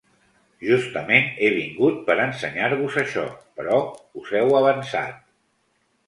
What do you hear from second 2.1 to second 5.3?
ensenyar-vos això, però us heu avançat.